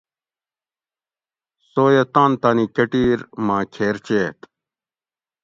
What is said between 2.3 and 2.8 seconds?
تانی